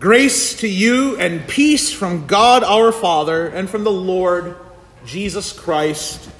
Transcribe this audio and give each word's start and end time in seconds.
Grace 0.00 0.54
to 0.54 0.66
you 0.66 1.18
and 1.18 1.46
peace 1.46 1.92
from 1.92 2.26
God 2.26 2.64
our 2.64 2.90
Father 2.90 3.48
and 3.48 3.68
from 3.68 3.84
the 3.84 3.92
Lord 3.92 4.56
Jesus 5.04 5.52
Christ. 5.52 6.30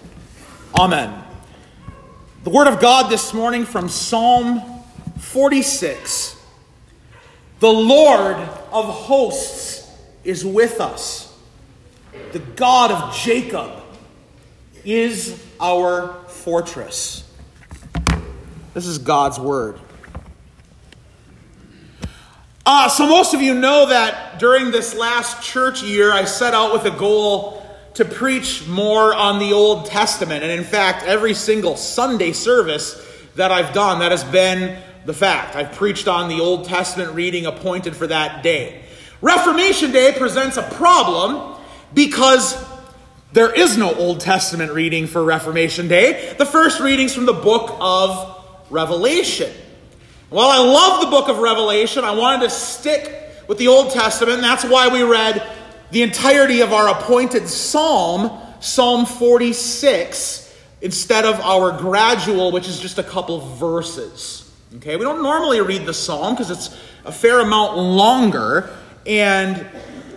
Amen. 0.78 1.22
The 2.42 2.48
Word 2.48 2.68
of 2.68 2.80
God 2.80 3.10
this 3.10 3.34
morning 3.34 3.66
from 3.66 3.90
Psalm 3.90 4.62
46. 5.18 6.42
The 7.58 7.70
Lord 7.70 8.36
of 8.72 8.86
hosts 8.86 9.94
is 10.24 10.42
with 10.42 10.80
us. 10.80 11.38
The 12.32 12.38
God 12.38 12.90
of 12.90 13.14
Jacob 13.14 13.72
is 14.86 15.38
our 15.60 16.14
fortress. 16.28 17.30
This 18.72 18.86
is 18.86 18.96
God's 18.96 19.38
Word. 19.38 19.78
Uh, 22.66 22.88
so, 22.88 23.06
most 23.06 23.34
of 23.34 23.40
you 23.40 23.54
know 23.54 23.86
that 23.86 24.38
during 24.38 24.70
this 24.70 24.94
last 24.94 25.42
church 25.42 25.82
year, 25.82 26.12
I 26.12 26.24
set 26.24 26.54
out 26.54 26.72
with 26.72 26.84
a 26.84 26.96
goal 26.96 27.66
to 27.94 28.04
preach 28.04 28.66
more 28.66 29.14
on 29.14 29.38
the 29.38 29.52
Old 29.52 29.86
Testament. 29.86 30.42
And 30.42 30.52
in 30.52 30.64
fact, 30.64 31.04
every 31.04 31.34
single 31.34 31.76
Sunday 31.76 32.32
service 32.32 33.04
that 33.34 33.50
I've 33.50 33.72
done, 33.72 34.00
that 34.00 34.10
has 34.10 34.24
been 34.24 34.80
the 35.06 35.14
fact. 35.14 35.56
I've 35.56 35.72
preached 35.72 36.06
on 36.06 36.28
the 36.28 36.40
Old 36.40 36.66
Testament 36.66 37.12
reading 37.12 37.46
appointed 37.46 37.96
for 37.96 38.06
that 38.06 38.42
day. 38.42 38.82
Reformation 39.20 39.90
Day 39.92 40.14
presents 40.16 40.56
a 40.56 40.62
problem 40.62 41.58
because 41.92 42.62
there 43.32 43.52
is 43.52 43.76
no 43.76 43.94
Old 43.94 44.20
Testament 44.20 44.72
reading 44.72 45.06
for 45.06 45.22
Reformation 45.22 45.88
Day. 45.88 46.34
The 46.38 46.46
first 46.46 46.80
reading's 46.80 47.14
from 47.14 47.26
the 47.26 47.32
book 47.32 47.76
of 47.80 48.44
Revelation. 48.70 49.52
While 50.30 50.48
I 50.48 50.58
love 50.58 51.00
the 51.00 51.08
book 51.08 51.28
of 51.28 51.38
Revelation, 51.38 52.04
I 52.04 52.12
wanted 52.12 52.44
to 52.44 52.50
stick 52.50 53.32
with 53.48 53.58
the 53.58 53.66
Old 53.66 53.90
Testament, 53.90 54.34
and 54.34 54.44
that's 54.44 54.62
why 54.64 54.86
we 54.86 55.02
read 55.02 55.44
the 55.90 56.02
entirety 56.02 56.60
of 56.60 56.72
our 56.72 56.88
appointed 56.88 57.48
psalm, 57.48 58.40
Psalm 58.60 59.06
46, 59.06 60.56
instead 60.82 61.24
of 61.24 61.40
our 61.40 61.76
gradual, 61.76 62.52
which 62.52 62.68
is 62.68 62.78
just 62.78 62.96
a 62.96 63.02
couple 63.02 63.40
verses. 63.56 64.48
Okay, 64.76 64.94
we 64.94 65.02
don't 65.02 65.20
normally 65.20 65.60
read 65.62 65.84
the 65.84 65.92
psalm 65.92 66.34
because 66.36 66.52
it's 66.52 66.78
a 67.04 67.10
fair 67.10 67.40
amount 67.40 67.76
longer, 67.76 68.70
and 69.04 69.66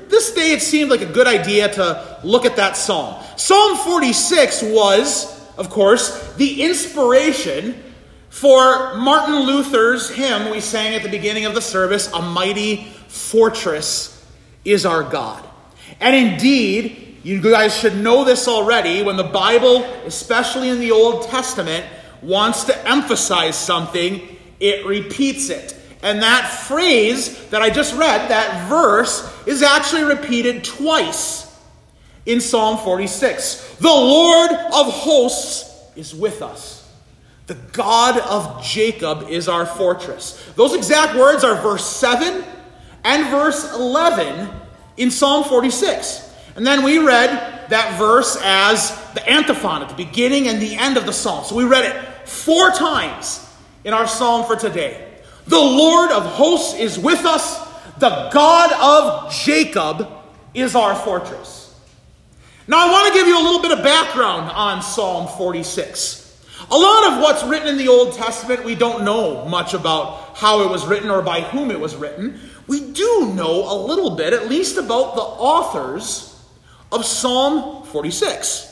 this 0.09 0.31
day 0.35 0.51
it 0.51 0.61
seemed 0.61 0.91
like 0.91 1.01
a 1.01 1.11
good 1.11 1.25
idea 1.25 1.73
to 1.73 2.19
look 2.23 2.45
at 2.45 2.57
that 2.57 2.77
psalm. 2.77 3.19
Psalm 3.35 3.77
46 3.77 4.61
was, 4.61 5.43
of 5.57 5.71
course, 5.71 6.35
the 6.35 6.61
inspiration 6.61 7.83
for 8.33 8.95
Martin 8.95 9.41
Luther's 9.41 10.09
hymn 10.09 10.49
we 10.49 10.59
sang 10.59 10.95
at 10.95 11.03
the 11.03 11.07
beginning 11.07 11.45
of 11.45 11.53
the 11.53 11.61
service, 11.61 12.11
A 12.13 12.19
Mighty 12.19 12.85
Fortress 13.07 14.25
is 14.65 14.87
Our 14.87 15.03
God. 15.03 15.47
And 15.99 16.15
indeed, 16.15 17.19
you 17.21 17.39
guys 17.39 17.77
should 17.77 17.95
know 17.95 18.23
this 18.25 18.47
already, 18.47 19.03
when 19.03 19.17
the 19.17 19.23
Bible, 19.23 19.83
especially 20.07 20.69
in 20.69 20.79
the 20.79 20.89
Old 20.89 21.27
Testament, 21.27 21.85
wants 22.23 22.63
to 22.63 22.89
emphasize 22.89 23.55
something, 23.55 24.35
it 24.59 24.83
repeats 24.87 25.49
it. 25.49 25.79
And 26.01 26.23
that 26.23 26.47
phrase 26.67 27.47
that 27.49 27.61
I 27.61 27.69
just 27.69 27.95
read, 27.95 28.31
that 28.31 28.67
verse, 28.67 29.31
is 29.45 29.61
actually 29.61 30.05
repeated 30.05 30.63
twice 30.63 31.55
in 32.25 32.41
Psalm 32.41 32.79
46. 32.79 33.75
The 33.75 33.87
Lord 33.87 34.49
of 34.51 34.91
hosts 34.91 35.71
is 35.95 36.15
with 36.15 36.41
us. 36.41 36.82
The 37.47 37.55
God 37.73 38.19
of 38.19 38.63
Jacob 38.63 39.29
is 39.29 39.49
our 39.49 39.65
fortress. 39.65 40.51
Those 40.55 40.73
exact 40.73 41.17
words 41.17 41.43
are 41.43 41.61
verse 41.61 41.85
7 41.85 42.43
and 43.03 43.29
verse 43.29 43.73
11 43.73 44.49
in 44.97 45.11
Psalm 45.11 45.43
46. 45.43 46.31
And 46.55 46.65
then 46.65 46.83
we 46.83 46.99
read 46.99 47.29
that 47.69 47.97
verse 47.97 48.37
as 48.41 48.91
the 49.13 49.27
antiphon 49.29 49.81
at 49.81 49.89
the 49.89 49.95
beginning 49.95 50.47
and 50.47 50.61
the 50.61 50.75
end 50.75 50.97
of 50.97 51.05
the 51.05 51.11
psalm. 51.11 51.43
So 51.43 51.55
we 51.55 51.65
read 51.65 51.85
it 51.85 52.27
four 52.27 52.71
times 52.71 53.45
in 53.83 53.93
our 53.93 54.07
psalm 54.07 54.45
for 54.45 54.55
today. 54.55 55.09
The 55.47 55.57
Lord 55.57 56.11
of 56.11 56.25
hosts 56.25 56.79
is 56.79 56.97
with 56.97 57.25
us, 57.25 57.59
the 57.97 58.29
God 58.31 58.71
of 58.73 59.33
Jacob 59.33 60.07
is 60.53 60.75
our 60.75 60.95
fortress. 60.95 61.61
Now, 62.67 62.87
I 62.87 62.91
want 62.91 63.13
to 63.13 63.19
give 63.19 63.27
you 63.27 63.37
a 63.37 63.43
little 63.43 63.61
bit 63.61 63.77
of 63.77 63.83
background 63.83 64.49
on 64.49 64.81
Psalm 64.81 65.27
46. 65.37 66.22
A 66.71 66.77
lot 66.77 67.11
of 67.11 67.21
what's 67.21 67.43
written 67.43 67.67
in 67.67 67.77
the 67.77 67.89
Old 67.89 68.13
Testament, 68.13 68.63
we 68.63 68.75
don't 68.75 69.03
know 69.03 69.45
much 69.45 69.73
about 69.73 70.37
how 70.37 70.61
it 70.63 70.69
was 70.69 70.85
written 70.85 71.09
or 71.09 71.21
by 71.21 71.41
whom 71.41 71.71
it 71.71 71.79
was 71.79 71.95
written. 71.95 72.39
We 72.67 72.91
do 72.91 73.33
know 73.35 73.71
a 73.71 73.75
little 73.75 74.15
bit, 74.15 74.33
at 74.33 74.47
least 74.47 74.77
about 74.77 75.15
the 75.15 75.21
authors 75.21 76.41
of 76.91 77.05
Psalm 77.05 77.83
46. 77.85 78.69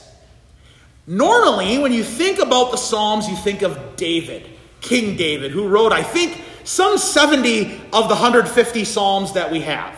Normally, 1.07 1.77
when 1.79 1.91
you 1.91 2.03
think 2.03 2.39
about 2.39 2.71
the 2.71 2.77
Psalms, 2.77 3.27
you 3.27 3.35
think 3.35 3.63
of 3.63 3.95
David, 3.97 4.47
King 4.79 5.17
David, 5.17 5.51
who 5.51 5.67
wrote, 5.67 5.91
I 5.91 6.03
think, 6.03 6.41
some 6.63 6.97
70 6.97 7.81
of 7.91 8.07
the 8.07 8.15
150 8.15 8.85
Psalms 8.85 9.33
that 9.33 9.51
we 9.51 9.61
have. 9.61 9.97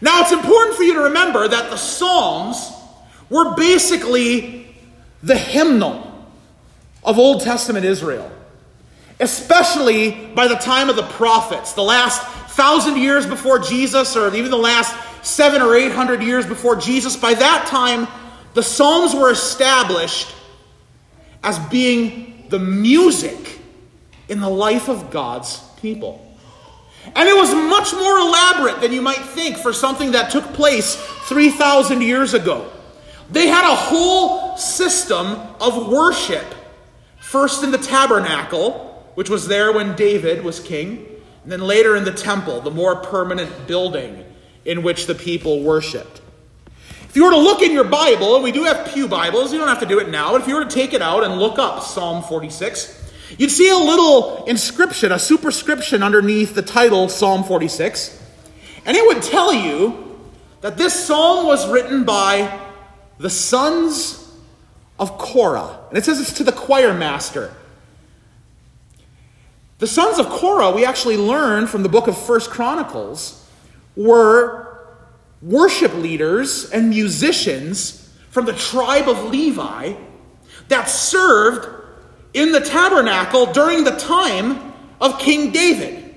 Now, 0.00 0.22
it's 0.22 0.32
important 0.32 0.74
for 0.74 0.82
you 0.82 0.94
to 0.94 1.02
remember 1.02 1.46
that 1.46 1.70
the 1.70 1.76
Psalms 1.76 2.72
were 3.30 3.54
basically 3.54 4.74
the 5.22 5.36
hymnal 5.36 6.11
of 7.04 7.18
Old 7.18 7.42
Testament 7.42 7.84
Israel, 7.84 8.30
especially 9.20 10.10
by 10.34 10.48
the 10.48 10.56
time 10.56 10.88
of 10.88 10.96
the 10.96 11.02
prophets, 11.02 11.72
the 11.72 11.82
last 11.82 12.22
thousand 12.52 12.98
years 12.98 13.26
before 13.26 13.58
Jesus, 13.58 14.16
or 14.16 14.34
even 14.34 14.50
the 14.50 14.56
last 14.56 14.94
seven 15.24 15.62
or 15.62 15.74
eight 15.74 15.92
hundred 15.92 16.22
years 16.22 16.46
before 16.46 16.76
Jesus. 16.76 17.16
By 17.16 17.34
that 17.34 17.66
time, 17.66 18.06
the 18.54 18.62
Psalms 18.62 19.14
were 19.14 19.30
established 19.30 20.34
as 21.42 21.58
being 21.70 22.44
the 22.48 22.58
music 22.58 23.58
in 24.28 24.40
the 24.40 24.48
life 24.48 24.88
of 24.88 25.10
God's 25.10 25.60
people. 25.80 26.28
And 27.16 27.28
it 27.28 27.34
was 27.34 27.52
much 27.52 27.92
more 27.92 28.18
elaborate 28.18 28.80
than 28.80 28.92
you 28.92 29.02
might 29.02 29.18
think 29.18 29.56
for 29.56 29.72
something 29.72 30.12
that 30.12 30.30
took 30.30 30.44
place 30.52 30.94
3,000 30.94 32.00
years 32.00 32.32
ago. 32.32 32.70
They 33.30 33.48
had 33.48 33.64
a 33.70 33.74
whole 33.74 34.56
system 34.56 35.26
of 35.60 35.88
worship 35.88 36.44
First 37.32 37.64
in 37.64 37.70
the 37.70 37.78
tabernacle, 37.78 39.10
which 39.14 39.30
was 39.30 39.48
there 39.48 39.72
when 39.72 39.96
David 39.96 40.44
was 40.44 40.60
king, 40.60 41.06
and 41.42 41.50
then 41.50 41.62
later 41.62 41.96
in 41.96 42.04
the 42.04 42.12
temple, 42.12 42.60
the 42.60 42.70
more 42.70 42.96
permanent 42.96 43.66
building 43.66 44.22
in 44.66 44.82
which 44.82 45.06
the 45.06 45.14
people 45.14 45.62
worshiped. 45.62 46.20
If 47.08 47.16
you 47.16 47.24
were 47.24 47.30
to 47.30 47.38
look 47.38 47.62
in 47.62 47.72
your 47.72 47.84
Bible, 47.84 48.34
and 48.34 48.44
we 48.44 48.52
do 48.52 48.64
have 48.64 48.92
Pew 48.92 49.08
Bibles, 49.08 49.50
you 49.50 49.58
don't 49.58 49.68
have 49.68 49.80
to 49.80 49.86
do 49.86 49.98
it 49.98 50.10
now, 50.10 50.32
but 50.32 50.42
if 50.42 50.46
you 50.46 50.56
were 50.56 50.64
to 50.66 50.70
take 50.70 50.92
it 50.92 51.00
out 51.00 51.24
and 51.24 51.38
look 51.38 51.58
up 51.58 51.82
Psalm 51.82 52.22
46, 52.22 53.14
you'd 53.38 53.50
see 53.50 53.70
a 53.70 53.78
little 53.78 54.44
inscription, 54.44 55.10
a 55.10 55.18
superscription 55.18 56.02
underneath 56.02 56.54
the 56.54 56.60
title 56.60 57.08
Psalm 57.08 57.44
46. 57.44 58.22
And 58.84 58.94
it 58.94 59.06
would 59.06 59.22
tell 59.22 59.54
you 59.54 60.20
that 60.60 60.76
this 60.76 61.06
psalm 61.06 61.46
was 61.46 61.66
written 61.66 62.04
by 62.04 62.60
the 63.16 63.30
sons 63.30 64.22
of 65.02 65.18
Korah. 65.18 65.80
And 65.88 65.98
it 65.98 66.04
says 66.04 66.20
it's 66.20 66.34
to 66.34 66.44
the 66.44 66.52
choir 66.52 66.94
master. 66.94 67.52
The 69.80 69.88
sons 69.88 70.20
of 70.20 70.28
Korah, 70.28 70.70
we 70.70 70.84
actually 70.84 71.16
learn 71.16 71.66
from 71.66 71.82
the 71.82 71.88
book 71.88 72.06
of 72.06 72.16
First 72.16 72.50
Chronicles, 72.50 73.44
were 73.96 74.78
worship 75.42 75.92
leaders 75.94 76.70
and 76.70 76.88
musicians 76.88 78.16
from 78.30 78.46
the 78.46 78.52
tribe 78.52 79.08
of 79.08 79.24
Levi 79.24 79.94
that 80.68 80.84
served 80.84 81.68
in 82.32 82.52
the 82.52 82.60
tabernacle 82.60 83.46
during 83.46 83.82
the 83.82 83.96
time 83.96 84.72
of 85.00 85.18
King 85.18 85.50
David. 85.50 86.14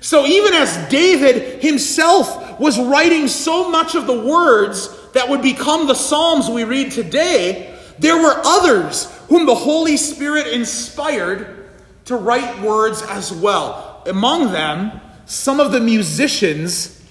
So 0.00 0.26
even 0.26 0.52
as 0.52 0.76
David 0.90 1.62
himself 1.62 2.58
was 2.58 2.76
writing 2.76 3.28
so 3.28 3.70
much 3.70 3.94
of 3.94 4.08
the 4.08 4.20
words 4.20 4.90
that 5.12 5.28
would 5.28 5.42
become 5.42 5.86
the 5.86 5.94
Psalms 5.94 6.50
we 6.50 6.64
read 6.64 6.90
today, 6.90 7.74
there 7.98 8.16
were 8.16 8.34
others 8.44 9.10
whom 9.28 9.46
the 9.46 9.54
Holy 9.54 9.96
Spirit 9.96 10.46
inspired 10.48 11.68
to 12.06 12.16
write 12.16 12.60
words 12.60 13.02
as 13.02 13.32
well. 13.32 14.02
Among 14.06 14.52
them, 14.52 15.00
some 15.26 15.60
of 15.60 15.72
the 15.72 15.80
musicians 15.80 17.02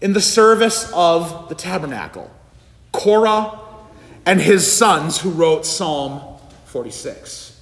in 0.00 0.12
the 0.12 0.20
service 0.20 0.90
of 0.94 1.48
the 1.48 1.54
tabernacle 1.54 2.30
Korah 2.92 3.58
and 4.26 4.40
his 4.40 4.70
sons, 4.70 5.18
who 5.20 5.30
wrote 5.30 5.64
Psalm 5.64 6.20
46. 6.66 7.58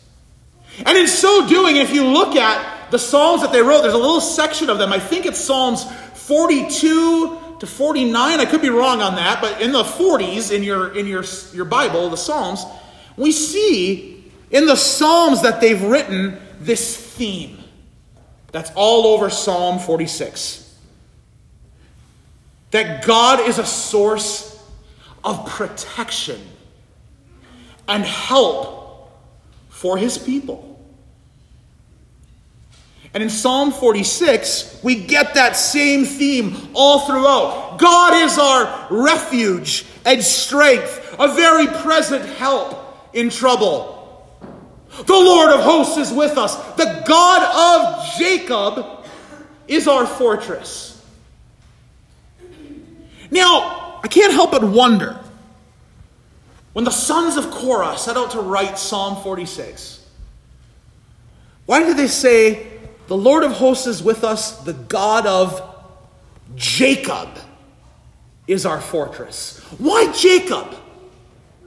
And 0.87 0.97
in 0.97 1.07
so 1.07 1.47
doing, 1.47 1.77
if 1.77 1.93
you 1.93 2.07
look 2.07 2.37
at 2.37 2.91
the 2.91 2.99
Psalms 2.99 3.43
that 3.43 3.53
they 3.53 3.61
wrote, 3.61 3.83
there's 3.83 3.95
a 3.95 3.99
little 3.99 4.21
section 4.21 4.71
of 4.71 4.79
them. 4.79 4.93
I 4.93 4.99
think 4.99 5.27
it's 5.27 5.39
Psalms 5.39 5.85
42 6.15 7.39
to 7.65 7.71
49. 7.71 8.41
I 8.41 8.45
could 8.47 8.63
be 8.63 8.71
wrong 8.71 9.03
on 9.03 9.17
that, 9.17 9.41
but 9.41 9.61
in 9.61 9.73
the 9.73 9.83
40s 9.85 10.53
in 10.53 10.63
your 10.63 10.97
in 10.97 11.07
your 11.07 11.25
your 11.53 11.65
Bible, 11.65 12.11
the 12.11 12.17
Psalms, 12.17 12.65
we 13.17 13.33
see 13.33 14.31
in 14.51 14.67
the 14.67 14.77
Psalms 14.77 15.43
that 15.43 15.61
they've 15.61 15.83
written 15.83 16.39
this 16.61 16.97
theme. 16.97 17.59
That's 18.53 18.71
all 18.77 19.07
over 19.07 19.31
Psalm 19.31 19.79
46. 19.81 20.63
that 22.71 23.05
God 23.05 23.41
is 23.41 23.59
a 23.59 23.65
source 23.67 24.61
of 25.23 25.47
protection 25.47 26.41
and 27.87 28.05
help 28.05 29.11
for 29.69 29.97
his 29.97 30.19
people. 30.19 30.74
And 33.15 33.23
in 33.23 33.31
Psalm 33.31 33.71
46, 33.71 34.81
we 34.83 34.97
get 34.97 35.35
that 35.35 35.57
same 35.57 36.05
theme 36.05 36.57
all 36.75 37.07
throughout. 37.07 37.79
God 37.79 38.15
is 38.25 38.37
our 38.39 38.89
refuge 38.91 39.87
and 40.05 40.23
strength, 40.23 41.15
a 41.19 41.29
very 41.29 41.69
present 41.69 42.25
help 42.25 42.77
in 43.13 43.31
trouble. 43.31 43.93
The 45.07 45.13
Lord 45.13 45.53
of 45.53 45.61
hosts 45.61 45.97
is 45.97 46.13
with 46.13 46.37
us. 46.37 46.57
The 46.75 47.05
God 47.07 47.97
of 47.97 48.19
Jacob 48.19 49.07
is 49.69 49.87
our 49.87 50.07
fortress. 50.07 50.91
Now, 53.31 54.01
I 54.03 54.09
can't 54.09 54.33
help 54.33 54.51
but 54.51 54.65
wonder 54.65 55.19
when 56.73 56.85
the 56.85 56.91
sons 56.91 57.37
of 57.37 57.51
Korah 57.53 57.97
set 57.97 58.17
out 58.17 58.33
to 58.33 58.41
write 58.41 58.77
Psalm 58.77 59.23
46, 59.23 60.05
why 61.67 61.85
did 61.85 61.97
they 61.97 62.09
say, 62.09 62.74
The 63.07 63.17
Lord 63.17 63.45
of 63.45 63.53
hosts 63.53 63.87
is 63.87 64.03
with 64.03 64.25
us, 64.25 64.59
the 64.65 64.73
God 64.73 65.27
of 65.27 65.61
Jacob 66.57 67.29
is 68.47 68.67
our 68.67 68.81
fortress? 68.81 69.59
Why 69.79 70.13
Jacob? 70.13 70.75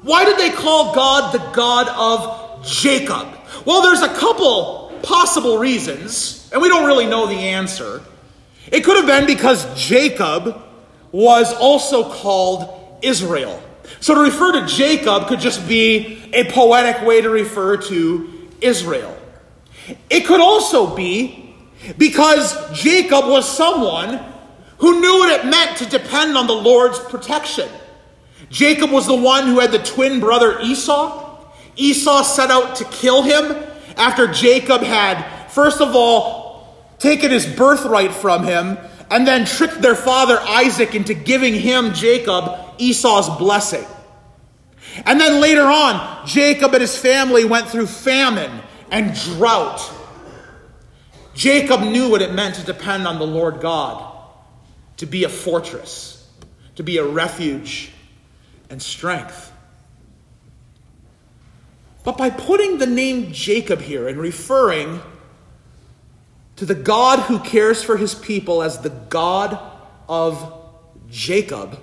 Why 0.01 0.25
did 0.25 0.37
they 0.37 0.51
call 0.51 0.93
God 0.93 1.33
the 1.33 1.39
God 1.53 1.87
of 1.89 2.65
Jacob? 2.65 3.27
Well, 3.65 3.81
there's 3.81 4.01
a 4.01 4.13
couple 4.15 4.93
possible 5.03 5.57
reasons, 5.57 6.49
and 6.51 6.61
we 6.61 6.69
don't 6.69 6.85
really 6.85 7.07
know 7.07 7.27
the 7.27 7.35
answer. 7.35 8.01
It 8.71 8.83
could 8.83 8.97
have 8.97 9.05
been 9.05 9.25
because 9.25 9.65
Jacob 9.75 10.61
was 11.11 11.53
also 11.53 12.11
called 12.11 12.99
Israel. 13.01 13.61
So 13.99 14.15
to 14.15 14.21
refer 14.21 14.51
to 14.53 14.67
Jacob 14.67 15.27
could 15.27 15.39
just 15.39 15.67
be 15.67 16.29
a 16.33 16.51
poetic 16.51 17.05
way 17.05 17.21
to 17.21 17.29
refer 17.29 17.77
to 17.77 18.49
Israel. 18.61 19.17
It 20.09 20.25
could 20.25 20.41
also 20.41 20.95
be 20.95 21.55
because 21.97 22.55
Jacob 22.77 23.25
was 23.25 23.49
someone 23.49 24.19
who 24.79 24.99
knew 24.99 25.19
what 25.19 25.39
it 25.39 25.49
meant 25.49 25.77
to 25.77 25.85
depend 25.85 26.37
on 26.37 26.47
the 26.47 26.53
Lord's 26.53 26.99
protection. 26.99 27.69
Jacob 28.49 28.91
was 28.91 29.07
the 29.07 29.15
one 29.15 29.47
who 29.47 29.59
had 29.59 29.71
the 29.71 29.79
twin 29.79 30.19
brother 30.19 30.59
Esau. 30.61 31.45
Esau 31.75 32.21
set 32.23 32.51
out 32.51 32.75
to 32.77 32.85
kill 32.85 33.23
him 33.23 33.55
after 33.97 34.27
Jacob 34.27 34.81
had, 34.81 35.23
first 35.49 35.81
of 35.81 35.95
all, 35.95 36.75
taken 36.99 37.31
his 37.31 37.45
birthright 37.45 38.13
from 38.13 38.43
him 38.43 38.77
and 39.09 39.25
then 39.25 39.45
tricked 39.45 39.81
their 39.81 39.95
father 39.95 40.39
Isaac 40.39 40.95
into 40.95 41.13
giving 41.13 41.53
him, 41.53 41.93
Jacob, 41.93 42.57
Esau's 42.77 43.29
blessing. 43.37 43.85
And 45.05 45.19
then 45.19 45.39
later 45.39 45.63
on, 45.63 46.25
Jacob 46.27 46.73
and 46.73 46.81
his 46.81 46.97
family 46.97 47.45
went 47.45 47.69
through 47.69 47.87
famine 47.87 48.61
and 48.91 49.13
drought. 49.13 49.81
Jacob 51.33 51.81
knew 51.81 52.09
what 52.09 52.21
it 52.21 52.33
meant 52.33 52.55
to 52.55 52.63
depend 52.63 53.07
on 53.07 53.19
the 53.19 53.27
Lord 53.27 53.61
God, 53.61 54.13
to 54.97 55.05
be 55.05 55.23
a 55.23 55.29
fortress, 55.29 56.27
to 56.75 56.83
be 56.83 56.97
a 56.97 57.05
refuge 57.05 57.91
and 58.69 58.81
strength. 58.81 59.51
But 62.03 62.17
by 62.17 62.29
putting 62.29 62.77
the 62.77 62.85
name 62.85 63.33
Jacob 63.33 63.81
here 63.81 64.07
and 64.07 64.17
referring 64.17 65.01
to 66.55 66.65
the 66.65 66.73
God 66.75 67.19
who 67.19 67.39
cares 67.39 67.83
for 67.83 67.97
his 67.97 68.15
people 68.15 68.63
as 68.63 68.79
the 68.79 68.89
God 68.89 69.59
of 70.09 70.53
Jacob, 71.09 71.79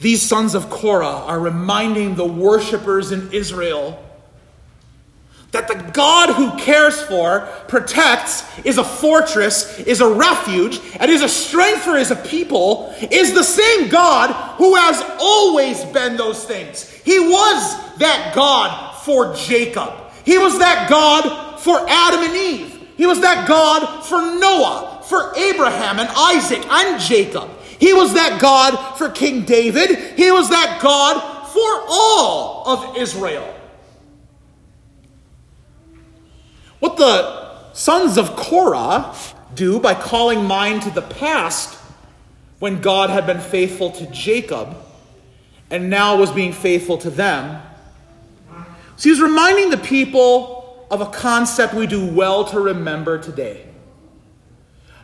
these 0.00 0.22
sons 0.22 0.54
of 0.54 0.70
Korah 0.70 1.06
are 1.06 1.40
reminding 1.40 2.14
the 2.14 2.24
worshippers 2.24 3.12
in 3.12 3.32
Israel 3.32 4.02
that 5.52 5.68
the 5.68 5.90
God 5.92 6.34
who 6.34 6.56
cares 6.58 7.00
for, 7.02 7.48
protects, 7.68 8.44
is 8.64 8.78
a 8.78 8.84
fortress, 8.84 9.78
is 9.78 10.00
a 10.00 10.08
refuge, 10.08 10.80
and 10.98 11.10
is 11.10 11.22
a 11.22 11.28
strength 11.28 11.82
for 11.82 11.96
his 11.96 12.12
people, 12.26 12.94
is 13.10 13.32
the 13.32 13.44
same 13.44 13.88
God 13.88 14.32
who 14.58 14.74
has 14.74 15.02
always 15.18 15.82
been 15.86 16.16
those 16.16 16.44
things. 16.44 16.90
He 16.90 17.18
was 17.18 17.96
that 17.98 18.32
God 18.34 18.96
for 19.04 19.34
Jacob. 19.34 19.94
He 20.24 20.38
was 20.38 20.58
that 20.58 20.90
God 20.90 21.58
for 21.60 21.78
Adam 21.88 22.20
and 22.20 22.36
Eve. 22.36 22.88
He 22.96 23.06
was 23.06 23.20
that 23.20 23.46
God 23.46 24.04
for 24.04 24.20
Noah, 24.20 25.02
for 25.08 25.36
Abraham 25.36 26.00
and 26.00 26.08
Isaac 26.14 26.66
and 26.68 27.00
Jacob. 27.00 27.48
He 27.78 27.92
was 27.92 28.14
that 28.14 28.40
God 28.40 28.96
for 28.96 29.08
King 29.10 29.44
David. 29.44 29.96
He 30.16 30.32
was 30.32 30.48
that 30.48 30.80
God 30.82 31.46
for 31.48 31.84
all 31.88 32.68
of 32.68 32.96
Israel. 32.96 33.55
The 36.96 37.72
sons 37.72 38.16
of 38.16 38.36
Korah 38.36 39.14
do 39.54 39.78
by 39.78 39.94
calling 39.94 40.44
mind 40.44 40.82
to 40.82 40.90
the 40.90 41.02
past 41.02 41.78
when 42.58 42.80
God 42.80 43.10
had 43.10 43.26
been 43.26 43.40
faithful 43.40 43.90
to 43.92 44.06
Jacob 44.10 44.76
and 45.70 45.90
now 45.90 46.16
was 46.16 46.30
being 46.30 46.52
faithful 46.52 46.96
to 46.98 47.10
them. 47.10 47.62
So 48.96 49.10
he's 49.10 49.20
reminding 49.20 49.70
the 49.70 49.78
people 49.78 50.86
of 50.90 51.00
a 51.00 51.06
concept 51.06 51.74
we 51.74 51.86
do 51.86 52.06
well 52.06 52.44
to 52.46 52.60
remember 52.60 53.18
today. 53.18 53.66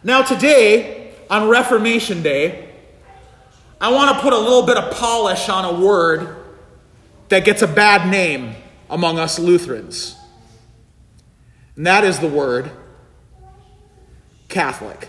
Now, 0.04 0.22
today, 0.22 1.14
on 1.28 1.48
Reformation 1.48 2.22
Day, 2.22 2.70
I 3.80 3.92
want 3.92 4.16
to 4.16 4.22
put 4.22 4.32
a 4.32 4.38
little 4.38 4.62
bit 4.62 4.76
of 4.76 4.92
polish 4.94 5.48
on 5.48 5.64
a 5.64 5.80
word 5.80 6.36
that 7.28 7.44
gets 7.44 7.62
a 7.62 7.66
bad 7.66 8.10
name 8.10 8.54
among 8.88 9.18
us 9.18 9.38
Lutherans. 9.38 10.16
And 11.76 11.86
that 11.86 12.04
is 12.04 12.18
the 12.18 12.28
word 12.28 12.70
Catholic. 14.48 15.08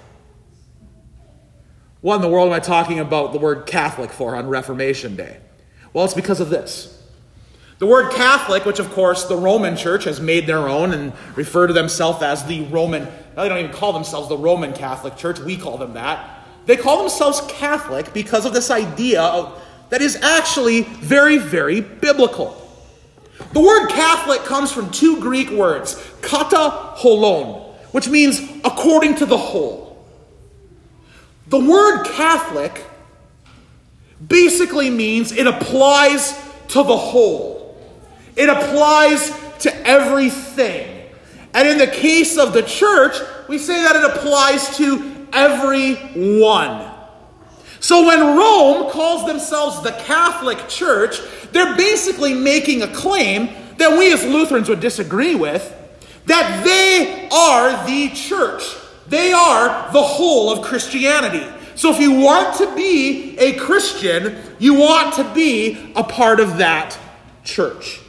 What 2.01 2.15
in 2.18 2.21
the 2.21 2.30
world 2.30 2.48
am 2.48 2.54
I 2.54 2.60
talking 2.60 3.00
about 3.00 3.33
the 3.33 3.39
word 3.39 3.65
Catholic 3.65 4.12
for 4.12 4.36
on 4.36 4.48
Reformation 4.48 5.15
Day? 5.15 5.38
Well, 5.94 6.06
it's 6.06 6.13
because 6.13 6.39
of 6.39 6.50
this. 6.50 7.01
The 7.80 7.86
word 7.86 8.12
Catholic, 8.13 8.65
which 8.65 8.80
of 8.80 8.92
course 8.92 9.25
the 9.25 9.36
Roman 9.36 9.75
Church 9.75 10.06
has 10.06 10.21
made 10.21 10.48
their 10.48 10.69
own 10.69 10.94
and 10.94 11.13
refer 11.36 11.68
to 11.68 11.74
themselves 11.74 12.21
as 12.21 12.45
the 12.45 12.64
Roman, 12.66 13.07
they 13.35 13.49
don't 13.49 13.57
even 13.57 13.71
call 13.71 13.94
themselves 13.94 14.30
the 14.30 14.38
Roman 14.38 14.73
Catholic 14.73 15.18
Church, 15.18 15.40
we 15.40 15.57
call 15.57 15.78
them 15.78 15.94
that. 15.94 16.45
They 16.66 16.78
call 16.78 16.99
themselves 16.99 17.42
Catholic 17.49 18.14
because 18.14 18.45
of 18.45 18.54
this 18.54 18.71
idea 18.71 19.21
of, 19.21 19.61
that 19.90 20.02
is 20.02 20.16
actually 20.18 20.81
very, 20.81 21.38
very 21.38 21.81
biblical. 21.81 22.63
The 23.54 23.62
word 23.62 23.88
Catholic 23.90 24.42
comes 24.42 24.72
from 24.72 24.90
two 24.90 25.19
Greek 25.19 25.52
words, 25.52 25.95
kata 26.22 26.95
holon, 26.98 27.74
which 27.92 28.10
means 28.10 28.42
according 28.66 29.16
to 29.18 29.26
the 29.28 29.38
whole. 29.38 30.06
The 31.48 31.60
word 31.60 32.06
Catholic 32.06 32.83
basically 34.28 34.90
means 34.90 35.31
it 35.31 35.45
applies 35.45 36.31
to 36.69 36.81
the 36.81 36.98
whole, 36.98 37.78
it 38.36 38.50
applies 38.50 39.31
to 39.60 39.88
everything. 39.88 40.90
And 41.54 41.68
in 41.68 41.78
the 41.78 41.88
case 41.88 42.38
of 42.38 42.54
the 42.54 42.64
church, 42.64 43.16
we 43.48 43.60
say 43.60 43.83
that 43.83 43.95
it 43.95 44.04
applies 44.04 44.76
to 44.78 45.28
everyone. 45.31 46.90
So 47.80 48.07
when 48.07 48.19
Rome 48.38 48.90
calls 48.90 49.28
themselves 49.28 49.81
the 49.81 49.92
Catholic 49.92 50.68
Church, 50.68 51.19
they're 51.54 51.76
basically 51.76 52.33
making 52.33 52.81
a 52.81 52.88
claim 52.88 53.50
that 53.78 53.98
we 53.98 54.12
as 54.12 54.24
Lutherans 54.24 54.69
would 54.69 54.80
disagree 54.80 55.36
with 55.36 55.74
that 56.26 56.64
they 56.64 57.30
are 57.30 57.86
the 57.86 58.10
church. 58.10 58.64
They 59.07 59.33
are 59.33 59.92
the 59.92 60.02
whole 60.02 60.52
of 60.52 60.62
Christianity. 60.62 61.45
So 61.76 61.92
if 61.92 62.00
you 62.00 62.19
want 62.19 62.57
to 62.57 62.74
be 62.76 63.38
a 63.38 63.54
Christian, 63.54 64.38
you 64.60 64.83
ought 64.83 65.16
to 65.16 65.33
be 65.33 65.94
a 65.95 66.04
part 66.04 66.40
of 66.40 66.57
that 66.57 66.98
church. 67.44 68.00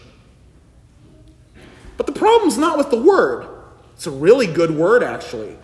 But 1.97 2.07
the 2.07 2.13
problem's 2.13 2.59
not 2.59 2.79
with 2.79 2.91
the 2.91 3.01
word. 3.01 3.49
It's 3.95 4.07
a 4.07 4.11
really 4.11 4.47
good 4.47 4.71
word, 4.71 5.03
actually. 5.03 5.57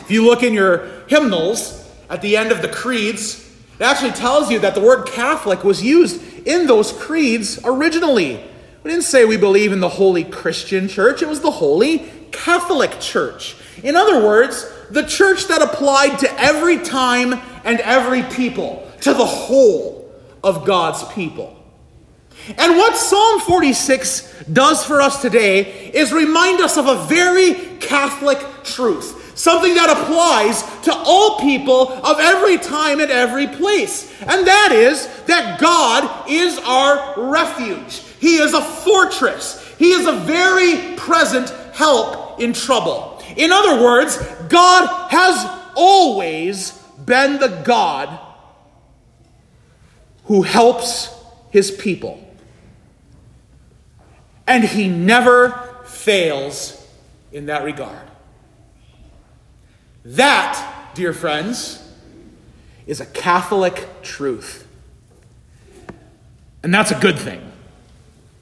If 0.00 0.10
you 0.10 0.24
look 0.24 0.42
in 0.42 0.54
your 0.54 0.86
hymnals, 1.08 1.80
at 2.08 2.22
the 2.22 2.36
end 2.36 2.50
of 2.50 2.62
the 2.62 2.68
creeds, 2.68 3.48
it 3.78 3.82
actually 3.82 4.12
tells 4.12 4.50
you 4.50 4.58
that 4.60 4.74
the 4.74 4.80
word 4.80 5.06
Catholic 5.06 5.62
was 5.62 5.82
used 5.82 6.20
in 6.44 6.66
those 6.66 6.92
creeds 6.92 7.58
originally. 7.64 8.42
We 8.82 8.90
didn't 8.90 9.04
say 9.04 9.24
we 9.24 9.36
believe 9.36 9.72
in 9.72 9.80
the 9.80 9.88
Holy 9.88 10.24
Christian 10.24 10.88
Church, 10.88 11.22
it 11.22 11.28
was 11.28 11.40
the 11.40 11.50
Holy 11.50 12.10
Catholic 12.32 13.00
Church. 13.00 13.56
In 13.82 13.96
other 13.96 14.24
words, 14.24 14.70
the 14.90 15.02
church 15.02 15.46
that 15.48 15.62
applied 15.62 16.18
to 16.20 16.40
every 16.40 16.78
time 16.78 17.34
and 17.64 17.80
every 17.80 18.22
people, 18.22 18.90
to 19.02 19.12
the 19.12 19.24
whole 19.24 20.10
of 20.42 20.64
God's 20.64 21.04
people. 21.12 21.56
And 22.56 22.76
what 22.76 22.96
Psalm 22.96 23.40
46 23.40 24.44
does 24.52 24.82
for 24.84 25.00
us 25.00 25.20
today 25.20 25.90
is 25.92 26.12
remind 26.12 26.60
us 26.60 26.76
of 26.76 26.86
a 26.86 27.04
very 27.04 27.54
Catholic 27.80 28.38
truth 28.64 29.19
something 29.40 29.74
that 29.74 29.88
applies 29.88 30.62
to 30.82 30.92
all 30.94 31.40
people 31.40 31.88
of 31.88 32.18
every 32.20 32.58
time 32.58 33.00
and 33.00 33.10
every 33.10 33.46
place. 33.46 34.10
And 34.20 34.46
that 34.46 34.72
is 34.72 35.08
that 35.24 35.58
God 35.58 36.28
is 36.28 36.58
our 36.58 37.30
refuge. 37.30 38.02
He 38.20 38.36
is 38.36 38.52
a 38.52 38.60
fortress. 38.60 39.66
He 39.78 39.92
is 39.92 40.06
a 40.06 40.12
very 40.12 40.94
present 40.96 41.48
help 41.72 42.38
in 42.38 42.52
trouble. 42.52 43.22
In 43.36 43.50
other 43.50 43.82
words, 43.82 44.18
God 44.50 45.10
has 45.10 45.46
always 45.74 46.72
been 47.06 47.38
the 47.38 47.62
God 47.64 48.18
who 50.24 50.42
helps 50.42 51.14
his 51.50 51.70
people. 51.70 52.22
And 54.46 54.64
he 54.64 54.88
never 54.88 55.50
fails 55.86 56.76
in 57.32 57.46
that 57.46 57.64
regard. 57.64 58.09
That, 60.04 60.90
dear 60.94 61.12
friends, 61.12 61.82
is 62.86 63.00
a 63.00 63.06
Catholic 63.06 63.88
truth. 64.02 64.66
And 66.62 66.72
that's 66.72 66.90
a 66.90 66.98
good 66.98 67.18
thing. 67.18 67.52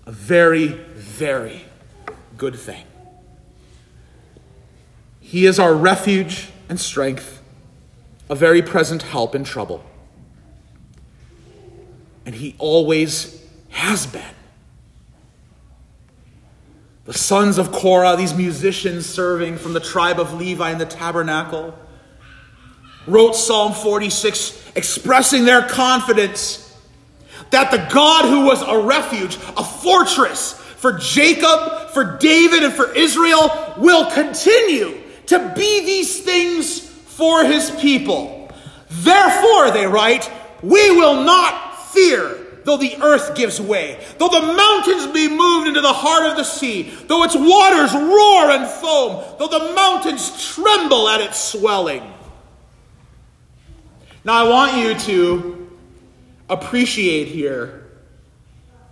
A 0.06 0.12
very, 0.12 0.68
very 0.68 1.64
good 2.36 2.56
thing. 2.56 2.84
He 5.20 5.44
is 5.44 5.58
our 5.58 5.74
refuge 5.74 6.48
and 6.68 6.80
strength, 6.80 7.42
a 8.30 8.34
very 8.34 8.62
present 8.62 9.02
help 9.02 9.34
in 9.34 9.44
trouble. 9.44 9.84
And 12.24 12.34
He 12.34 12.54
always 12.58 13.44
has 13.70 14.06
been. 14.06 14.37
The 17.08 17.14
sons 17.14 17.56
of 17.56 17.72
Korah, 17.72 18.16
these 18.18 18.34
musicians 18.34 19.06
serving 19.06 19.56
from 19.56 19.72
the 19.72 19.80
tribe 19.80 20.20
of 20.20 20.34
Levi 20.34 20.72
in 20.72 20.76
the 20.76 20.84
tabernacle, 20.84 21.74
wrote 23.06 23.32
Psalm 23.32 23.72
46 23.72 24.72
expressing 24.76 25.46
their 25.46 25.62
confidence 25.62 26.76
that 27.48 27.70
the 27.70 27.88
God 27.90 28.26
who 28.26 28.44
was 28.44 28.60
a 28.60 28.86
refuge, 28.86 29.38
a 29.56 29.64
fortress 29.64 30.52
for 30.52 30.98
Jacob, 30.98 31.88
for 31.94 32.18
David, 32.18 32.62
and 32.62 32.74
for 32.74 32.94
Israel 32.94 33.74
will 33.78 34.10
continue 34.10 35.00
to 35.28 35.54
be 35.56 35.86
these 35.86 36.20
things 36.20 36.78
for 36.78 37.42
his 37.42 37.70
people. 37.80 38.50
Therefore, 38.90 39.70
they 39.70 39.86
write, 39.86 40.30
we 40.62 40.90
will 40.90 41.24
not 41.24 41.88
fear 41.88 42.47
though 42.68 42.76
the 42.76 43.00
earth 43.00 43.34
gives 43.34 43.58
way, 43.58 43.98
though 44.18 44.28
the 44.28 44.42
mountains 44.42 45.06
be 45.06 45.26
moved 45.26 45.68
into 45.68 45.80
the 45.80 45.90
heart 45.90 46.30
of 46.30 46.36
the 46.36 46.44
sea, 46.44 46.82
though 47.06 47.24
its 47.24 47.34
waters 47.34 47.94
roar 47.94 48.50
and 48.50 48.68
foam, 48.68 49.24
though 49.38 49.48
the 49.48 49.72
mountains 49.72 50.52
tremble 50.52 51.08
at 51.08 51.22
its 51.22 51.38
swelling. 51.38 52.02
Now, 54.22 54.44
I 54.44 54.50
want 54.50 54.76
you 54.76 54.94
to 54.94 55.78
appreciate 56.50 57.28
here 57.28 57.86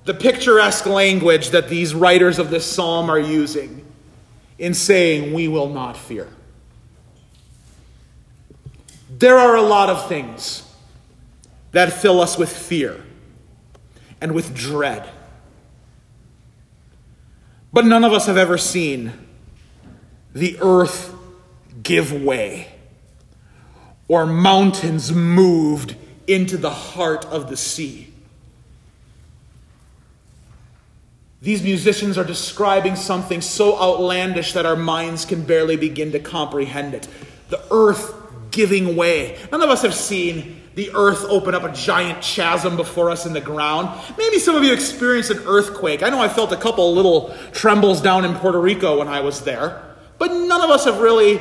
the 0.06 0.14
picturesque 0.14 0.87
language 0.87 1.50
that 1.50 1.68
these 1.68 1.95
writers 1.95 2.38
of 2.38 2.49
this 2.49 2.64
psalm 2.64 3.11
are 3.11 3.21
using 3.21 3.85
in 4.59 4.73
saying, 4.73 5.35
We 5.35 5.49
will 5.49 5.68
not 5.68 5.99
fear. 5.99 6.28
There 9.11 9.37
are 9.37 9.56
a 9.56 9.62
lot 9.62 9.90
of 9.90 10.09
things 10.09 10.62
that 11.73 11.92
fill 11.92 12.23
us 12.23 12.38
with 12.38 12.50
fear 12.50 13.02
and 14.20 14.32
with 14.32 14.54
dread. 14.54 15.08
But 17.73 17.85
none 17.85 18.04
of 18.04 18.12
us 18.12 18.26
have 18.26 18.37
ever 18.37 18.56
seen 18.56 19.12
the 20.32 20.58
earth 20.61 21.14
give 21.82 22.12
way 22.12 22.68
or 24.08 24.26
mountains 24.26 25.12
moved 25.12 25.96
into 26.26 26.56
the 26.56 26.70
heart 26.70 27.25
of 27.26 27.49
the 27.49 27.56
sea. 27.56 28.12
These 31.42 31.62
musicians 31.62 32.16
are 32.18 32.25
describing 32.25 32.96
something 32.96 33.40
so 33.40 33.78
outlandish 33.80 34.52
that 34.54 34.66
our 34.66 34.76
minds 34.76 35.25
can 35.25 35.44
barely 35.44 35.76
begin 35.76 36.12
to 36.12 36.18
comprehend 36.18 36.94
it. 36.94 37.08
The 37.50 37.62
earth 37.70 38.14
giving 38.50 38.96
way. 38.96 39.38
None 39.52 39.62
of 39.62 39.70
us 39.70 39.82
have 39.82 39.94
seen 39.94 40.55
the 40.76 40.90
earth 40.95 41.25
open 41.30 41.54
up 41.54 41.64
a 41.64 41.73
giant 41.73 42.23
chasm 42.23 42.76
before 42.76 43.11
us 43.11 43.25
in 43.25 43.33
the 43.33 43.40
ground. 43.40 43.88
Maybe 44.18 44.38
some 44.38 44.54
of 44.54 44.62
you 44.62 44.75
experienced 44.75 45.30
an 45.30 45.38
earthquake. 45.47 46.02
I 46.02 46.11
know 46.11 46.21
I 46.21 46.28
felt 46.28 46.52
a 46.52 46.56
couple 46.56 46.95
little 46.95 47.35
trembles 47.52 48.02
down 48.02 48.26
in 48.26 48.35
Puerto 48.35 48.61
Rico 48.61 48.99
when 48.99 49.09
I 49.09 49.21
was 49.21 49.40
there, 49.40 49.83
but 50.18 50.33
none 50.33 50.61
of 50.61 50.68
us 50.68 50.85
have 50.85 51.00
really 51.00 51.40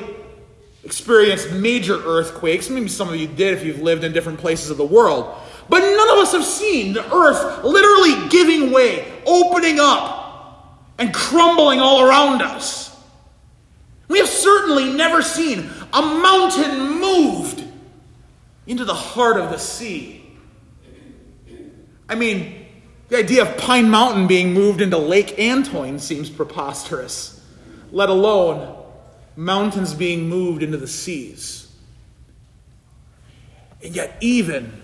experienced 0.85 1.51
major 1.51 1.95
earthquakes. 1.95 2.69
Maybe 2.69 2.87
some 2.87 3.09
of 3.09 3.17
you 3.17 3.27
did 3.27 3.53
if 3.53 3.65
you've 3.65 3.81
lived 3.81 4.05
in 4.05 4.13
different 4.13 4.39
places 4.39 4.69
of 4.69 4.77
the 4.77 4.85
world. 4.85 5.37
But 5.67 5.79
none 5.79 6.09
of 6.11 6.17
us 6.19 6.31
have 6.31 6.45
seen 6.45 6.93
the 6.93 7.03
earth 7.13 7.65
literally 7.65 8.29
giving 8.29 8.71
way, 8.71 9.21
opening 9.25 9.79
up, 9.81 10.79
and 10.97 11.13
crumbling 11.13 11.81
all 11.81 12.07
around 12.07 12.41
us. 12.41 12.95
We 14.07 14.19
have 14.19 14.29
certainly 14.29 14.93
never 14.93 15.21
seen 15.21 15.69
a 15.91 16.01
mountain 16.01 17.01
moved 17.01 17.64
into 18.67 18.85
the 18.85 18.93
heart 18.93 19.37
of 19.37 19.49
the 19.49 19.57
sea. 19.57 20.25
I 22.07 22.15
mean, 22.15 22.65
the 23.09 23.17
idea 23.17 23.43
of 23.43 23.57
Pine 23.57 23.89
Mountain 23.89 24.27
being 24.27 24.53
moved 24.53 24.81
into 24.81 24.97
Lake 24.97 25.35
Antoine 25.39 25.99
seems 25.99 26.29
preposterous, 26.29 27.43
let 27.91 28.09
alone 28.09 28.75
mountains 29.35 29.93
being 29.93 30.27
moved 30.27 30.63
into 30.63 30.77
the 30.77 30.87
seas. 30.87 31.71
And 33.83 33.95
yet, 33.95 34.17
even 34.21 34.81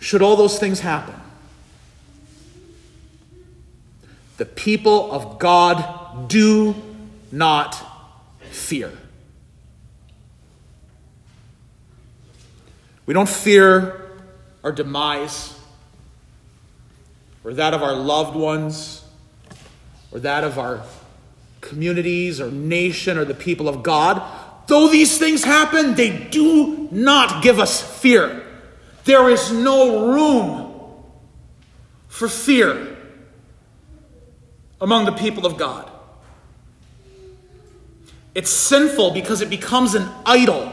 should 0.00 0.22
all 0.22 0.36
those 0.36 0.58
things 0.58 0.80
happen, 0.80 1.14
the 4.36 4.46
people 4.46 5.12
of 5.12 5.38
God 5.38 6.28
do 6.28 6.74
not 7.30 7.76
fear. 8.50 8.92
We 13.06 13.14
don't 13.14 13.28
fear 13.28 14.10
our 14.64 14.72
demise 14.72 15.58
or 17.44 17.54
that 17.54 17.72
of 17.72 17.82
our 17.82 17.94
loved 17.94 18.36
ones 18.36 19.04
or 20.10 20.18
that 20.20 20.42
of 20.42 20.58
our 20.58 20.82
communities 21.60 22.40
or 22.40 22.50
nation 22.50 23.16
or 23.16 23.24
the 23.24 23.34
people 23.34 23.68
of 23.68 23.84
God. 23.84 24.20
Though 24.66 24.88
these 24.88 25.18
things 25.18 25.44
happen, 25.44 25.94
they 25.94 26.10
do 26.10 26.88
not 26.90 27.42
give 27.42 27.60
us 27.60 27.80
fear. 28.00 28.44
There 29.04 29.30
is 29.30 29.52
no 29.52 30.12
room 30.12 30.66
for 32.08 32.28
fear 32.28 32.96
among 34.80 35.04
the 35.04 35.12
people 35.12 35.46
of 35.46 35.56
God. 35.56 35.88
It's 38.34 38.50
sinful 38.50 39.12
because 39.12 39.40
it 39.40 39.48
becomes 39.48 39.94
an 39.94 40.08
idol 40.26 40.72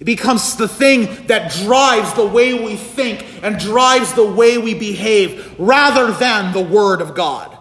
it 0.00 0.04
becomes 0.04 0.56
the 0.56 0.68
thing 0.68 1.26
that 1.26 1.52
drives 1.52 2.14
the 2.14 2.26
way 2.26 2.54
we 2.54 2.76
think 2.76 3.24
and 3.42 3.58
drives 3.58 4.12
the 4.14 4.26
way 4.26 4.58
we 4.58 4.74
behave 4.74 5.54
rather 5.58 6.12
than 6.12 6.52
the 6.52 6.62
Word 6.62 7.00
of 7.00 7.14
God. 7.14 7.56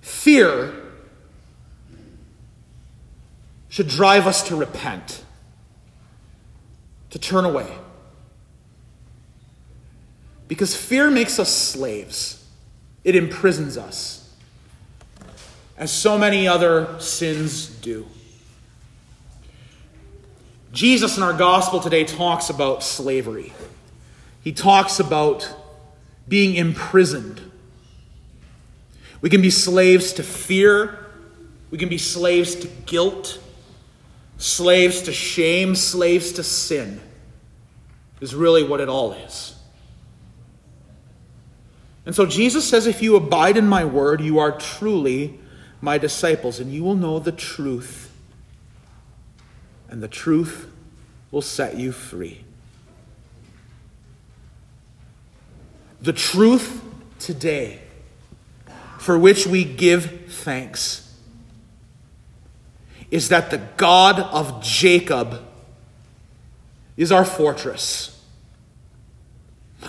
Fear 0.00 0.74
should 3.68 3.88
drive 3.88 4.26
us 4.26 4.48
to 4.48 4.56
repent, 4.56 5.24
to 7.10 7.18
turn 7.18 7.44
away. 7.44 7.70
Because 10.48 10.76
fear 10.76 11.10
makes 11.10 11.38
us 11.38 11.52
slaves, 11.52 12.46
it 13.02 13.16
imprisons 13.16 13.76
us, 13.76 14.32
as 15.76 15.92
so 15.92 16.16
many 16.16 16.46
other 16.46 16.98
sins 17.00 17.66
do. 17.66 18.06
Jesus 20.74 21.16
in 21.16 21.22
our 21.22 21.32
gospel 21.32 21.78
today 21.78 22.02
talks 22.02 22.50
about 22.50 22.82
slavery. 22.82 23.52
He 24.42 24.52
talks 24.52 24.98
about 24.98 25.48
being 26.26 26.56
imprisoned. 26.56 27.40
We 29.20 29.30
can 29.30 29.40
be 29.40 29.50
slaves 29.50 30.14
to 30.14 30.24
fear, 30.24 30.98
we 31.70 31.78
can 31.78 31.88
be 31.88 31.96
slaves 31.96 32.56
to 32.56 32.66
guilt, 32.86 33.38
slaves 34.36 35.02
to 35.02 35.12
shame, 35.12 35.76
slaves 35.76 36.32
to 36.32 36.42
sin, 36.42 37.00
is 38.20 38.34
really 38.34 38.64
what 38.64 38.80
it 38.80 38.88
all 38.88 39.12
is. 39.12 39.56
And 42.04 42.16
so 42.16 42.26
Jesus 42.26 42.68
says, 42.68 42.88
If 42.88 43.00
you 43.00 43.14
abide 43.14 43.56
in 43.56 43.68
my 43.68 43.84
word, 43.84 44.20
you 44.20 44.40
are 44.40 44.50
truly 44.50 45.38
my 45.80 45.98
disciples, 45.98 46.58
and 46.58 46.72
you 46.72 46.82
will 46.82 46.96
know 46.96 47.20
the 47.20 47.32
truth 47.32 48.03
and 49.94 50.02
the 50.02 50.08
truth 50.08 50.68
will 51.30 51.40
set 51.40 51.76
you 51.76 51.92
free. 51.92 52.42
The 56.02 56.12
truth 56.12 56.82
today 57.20 57.80
for 58.98 59.16
which 59.16 59.46
we 59.46 59.62
give 59.62 60.32
thanks 60.32 61.16
is 63.12 63.28
that 63.28 63.52
the 63.52 63.58
God 63.76 64.18
of 64.18 64.64
Jacob 64.64 65.40
is 66.96 67.12
our 67.12 67.24
fortress. 67.24 68.13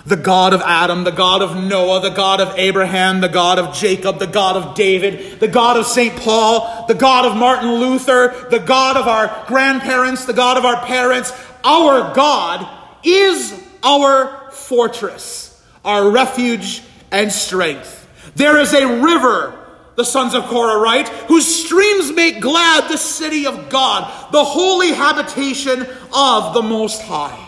The 0.05 0.15
God 0.15 0.53
of 0.53 0.61
Adam, 0.61 1.03
the 1.03 1.11
God 1.11 1.41
of 1.41 1.55
Noah, 1.55 2.01
the 2.01 2.09
God 2.09 2.41
of 2.41 2.57
Abraham, 2.57 3.21
the 3.21 3.29
God 3.29 3.57
of 3.57 3.73
Jacob, 3.73 4.19
the 4.19 4.27
God 4.27 4.55
of 4.55 4.75
David, 4.75 5.39
the 5.39 5.47
God 5.47 5.77
of 5.77 5.85
St. 5.85 6.15
Paul, 6.17 6.85
the 6.87 6.93
God 6.93 7.25
of 7.25 7.35
Martin 7.35 7.73
Luther, 7.75 8.47
the 8.49 8.59
God 8.59 8.97
of 8.97 9.07
our 9.07 9.45
grandparents, 9.47 10.25
the 10.25 10.33
God 10.33 10.57
of 10.57 10.65
our 10.65 10.85
parents. 10.85 11.31
Our 11.63 12.13
God 12.13 12.67
is 13.03 13.59
our 13.83 14.51
fortress, 14.51 15.63
our 15.83 16.11
refuge 16.11 16.83
and 17.11 17.31
strength. 17.31 18.07
There 18.35 18.57
is 18.59 18.73
a 18.73 19.01
river, 19.01 19.57
the 19.95 20.03
sons 20.03 20.33
of 20.33 20.43
Korah 20.45 20.79
write, 20.79 21.07
whose 21.07 21.65
streams 21.65 22.11
make 22.11 22.41
glad 22.41 22.91
the 22.91 22.97
city 22.97 23.47
of 23.47 23.69
God, 23.69 24.31
the 24.31 24.43
holy 24.43 24.89
habitation 24.89 25.87
of 26.13 26.53
the 26.53 26.61
Most 26.61 27.01
High. 27.01 27.44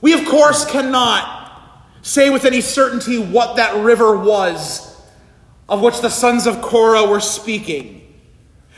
We, 0.00 0.12
of 0.14 0.26
course, 0.26 0.64
cannot 0.64 1.36
say 2.02 2.30
with 2.30 2.44
any 2.44 2.60
certainty 2.60 3.18
what 3.18 3.56
that 3.56 3.82
river 3.84 4.16
was 4.16 4.88
of 5.68 5.82
which 5.82 6.00
the 6.00 6.08
sons 6.08 6.46
of 6.46 6.62
Korah 6.62 7.06
were 7.08 7.20
speaking. 7.20 7.94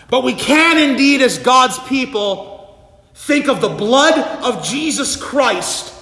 But 0.09 0.25
we 0.25 0.35
can 0.35 0.91
indeed, 0.91 1.23
as 1.23 1.39
God's 1.39 1.79
people, 1.81 3.01
think 3.15 3.49
of 3.49 3.61
the 3.61 3.69
blood 3.69 4.19
of 4.45 4.65
Jesus 4.65 5.15
Christ 5.15 5.95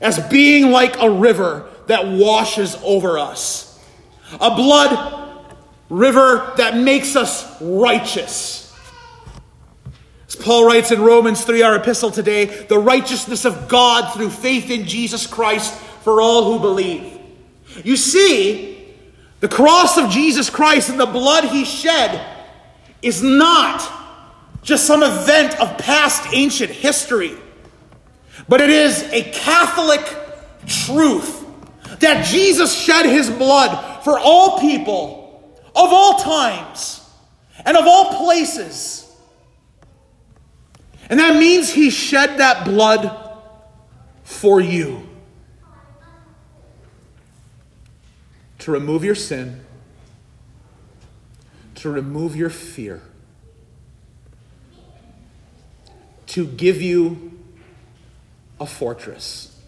as 0.00 0.18
being 0.28 0.70
like 0.70 1.00
a 1.00 1.10
river 1.10 1.68
that 1.88 2.06
washes 2.06 2.76
over 2.82 3.18
us. 3.18 3.78
A 4.40 4.54
blood 4.54 5.44
river 5.90 6.54
that 6.56 6.76
makes 6.76 7.16
us 7.16 7.60
righteous. 7.60 8.67
Paul 10.48 10.64
writes 10.64 10.90
in 10.90 11.02
Romans 11.02 11.44
3, 11.44 11.60
our 11.60 11.76
epistle 11.76 12.10
today, 12.10 12.46
the 12.46 12.78
righteousness 12.78 13.44
of 13.44 13.68
God 13.68 14.14
through 14.14 14.30
faith 14.30 14.70
in 14.70 14.86
Jesus 14.86 15.26
Christ 15.26 15.74
for 15.74 16.22
all 16.22 16.50
who 16.50 16.58
believe. 16.58 17.18
You 17.84 17.98
see, 17.98 18.94
the 19.40 19.48
cross 19.48 19.98
of 19.98 20.08
Jesus 20.08 20.48
Christ 20.48 20.88
and 20.88 20.98
the 20.98 21.04
blood 21.04 21.44
he 21.44 21.66
shed 21.66 22.26
is 23.02 23.22
not 23.22 23.92
just 24.62 24.86
some 24.86 25.02
event 25.02 25.60
of 25.60 25.76
past 25.76 26.32
ancient 26.32 26.70
history, 26.70 27.36
but 28.48 28.62
it 28.62 28.70
is 28.70 29.02
a 29.12 29.24
Catholic 29.24 30.00
truth 30.66 31.44
that 32.00 32.24
Jesus 32.24 32.74
shed 32.74 33.04
his 33.04 33.28
blood 33.28 34.02
for 34.02 34.18
all 34.18 34.60
people 34.60 35.60
of 35.76 35.92
all 35.92 36.20
times 36.20 37.06
and 37.66 37.76
of 37.76 37.86
all 37.86 38.16
places. 38.16 39.07
And 41.08 41.20
that 41.20 41.36
means 41.36 41.70
he 41.70 41.90
shed 41.90 42.38
that 42.38 42.64
blood 42.64 43.10
for 44.24 44.60
you 44.60 45.08
to 48.58 48.70
remove 48.70 49.04
your 49.04 49.14
sin, 49.14 49.64
to 51.76 51.90
remove 51.90 52.36
your 52.36 52.50
fear, 52.50 53.00
to 56.26 56.46
give 56.46 56.82
you 56.82 57.32
a 58.60 58.66
fortress. 58.66 59.58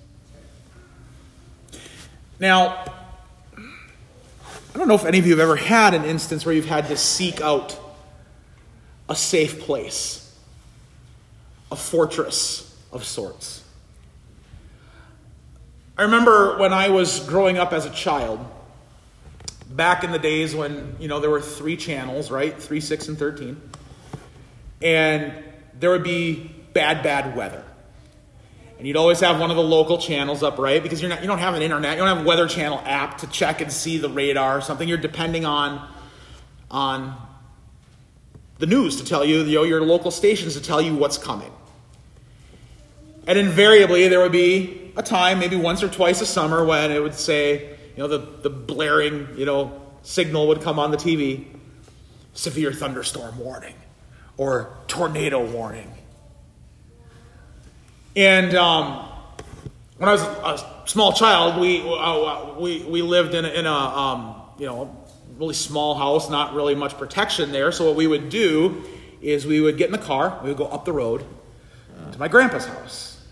Now, 2.38 2.84
I 3.56 4.78
don't 4.78 4.88
know 4.88 4.94
if 4.94 5.04
any 5.04 5.18
of 5.18 5.26
you 5.26 5.32
have 5.32 5.40
ever 5.40 5.56
had 5.56 5.94
an 5.94 6.04
instance 6.04 6.44
where 6.44 6.54
you've 6.54 6.66
had 6.66 6.88
to 6.88 6.96
seek 6.96 7.40
out 7.40 7.78
a 9.08 9.16
safe 9.16 9.60
place, 9.60 10.29
a 11.70 11.76
fortress 11.76 12.76
of 12.92 13.04
sorts. 13.04 13.62
I 15.96 16.02
remember 16.04 16.58
when 16.58 16.72
I 16.72 16.88
was 16.88 17.20
growing 17.20 17.58
up 17.58 17.72
as 17.72 17.84
a 17.84 17.90
child, 17.90 18.44
back 19.68 20.02
in 20.02 20.12
the 20.12 20.18
days 20.18 20.54
when, 20.54 20.96
you 20.98 21.08
know, 21.08 21.20
there 21.20 21.30
were 21.30 21.40
three 21.40 21.76
channels, 21.76 22.30
right? 22.30 22.60
3, 22.60 22.80
6, 22.80 23.08
and 23.08 23.18
13. 23.18 23.60
And 24.82 25.32
there 25.78 25.90
would 25.90 26.02
be 26.02 26.54
bad, 26.72 27.02
bad 27.02 27.36
weather. 27.36 27.64
And 28.78 28.86
you'd 28.86 28.96
always 28.96 29.20
have 29.20 29.38
one 29.38 29.50
of 29.50 29.56
the 29.56 29.62
local 29.62 29.98
channels 29.98 30.42
up, 30.42 30.58
right? 30.58 30.82
Because 30.82 31.02
you're 31.02 31.10
not, 31.10 31.20
you 31.20 31.26
don't 31.26 31.38
have 31.38 31.54
an 31.54 31.60
internet, 31.60 31.92
you 31.92 31.98
don't 31.98 32.16
have 32.16 32.24
a 32.24 32.28
Weather 32.28 32.48
Channel 32.48 32.80
app 32.86 33.18
to 33.18 33.26
check 33.26 33.60
and 33.60 33.70
see 33.70 33.98
the 33.98 34.08
radar 34.08 34.56
or 34.56 34.60
something. 34.62 34.88
You're 34.88 34.96
depending 34.96 35.44
on, 35.44 35.86
on 36.70 37.14
the 38.58 38.66
news 38.66 38.96
to 38.96 39.04
tell 39.04 39.22
you, 39.22 39.42
you 39.42 39.56
know, 39.56 39.64
your 39.64 39.82
local 39.82 40.10
stations 40.10 40.54
to 40.54 40.62
tell 40.62 40.80
you 40.80 40.94
what's 40.94 41.18
coming. 41.18 41.52
And 43.26 43.38
invariably, 43.38 44.08
there 44.08 44.20
would 44.20 44.32
be 44.32 44.92
a 44.96 45.02
time, 45.02 45.38
maybe 45.38 45.56
once 45.56 45.82
or 45.82 45.88
twice 45.88 46.20
a 46.20 46.26
summer, 46.26 46.64
when 46.64 46.90
it 46.90 47.02
would 47.02 47.14
say, 47.14 47.76
you 47.96 47.98
know, 47.98 48.08
the, 48.08 48.18
the 48.18 48.50
blaring, 48.50 49.28
you 49.36 49.44
know, 49.44 49.80
signal 50.02 50.48
would 50.48 50.62
come 50.62 50.78
on 50.78 50.90
the 50.90 50.96
TV 50.96 51.44
severe 52.32 52.72
thunderstorm 52.72 53.38
warning 53.38 53.74
or 54.36 54.76
tornado 54.86 55.44
warning 55.44 55.92
and 58.16 58.54
um, 58.54 59.08
when 59.98 60.08
I 60.08 60.12
was 60.12 60.22
a 60.22 60.88
small 60.88 61.12
child, 61.12 61.60
we 61.60 61.80
uh, 61.80 62.54
we 62.58 62.82
we 62.84 63.02
lived 63.02 63.34
in 63.34 63.44
a, 63.44 63.48
in 63.48 63.66
a 63.66 63.72
um, 63.72 64.42
you 64.58 64.66
know 64.66 64.96
really 65.38 65.54
small 65.54 65.94
house, 65.94 66.28
not 66.28 66.54
really 66.54 66.74
much 66.74 66.98
protection 66.98 67.52
there. 67.52 67.72
So 67.72 67.86
what 67.86 67.96
we 67.96 68.06
would 68.06 68.28
do 68.28 68.82
is 69.22 69.46
we 69.46 69.60
would 69.60 69.78
get 69.78 69.86
in 69.86 69.92
the 69.92 69.98
car, 69.98 70.38
we 70.42 70.48
would 70.48 70.58
go 70.58 70.66
up 70.66 70.84
the 70.84 70.92
road 70.92 71.24
to 72.12 72.18
my 72.18 72.28
grandpa's 72.28 72.66
house, 72.66 73.22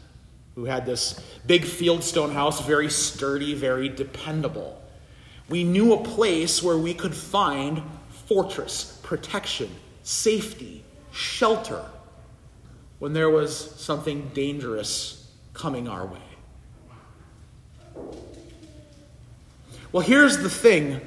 who 0.54 0.64
had 0.64 0.86
this 0.86 1.20
big 1.46 1.62
fieldstone 1.62 2.32
house, 2.32 2.64
very 2.66 2.90
sturdy, 2.90 3.54
very 3.54 3.88
dependable. 3.88 4.80
We 5.48 5.64
knew 5.64 5.94
a 5.94 6.02
place 6.02 6.62
where 6.62 6.76
we 6.76 6.94
could 6.94 7.14
find 7.14 7.82
fortress, 8.26 9.00
protection, 9.02 9.70
safety, 10.02 10.84
shelter 11.12 11.84
when 12.98 13.12
there 13.12 13.30
was 13.30 13.56
something 13.80 14.30
dangerous 14.34 15.30
coming 15.54 15.88
our 15.88 16.06
way. 16.06 16.18
Well, 19.90 20.02
here's 20.02 20.38
the 20.38 20.50
thing 20.50 21.00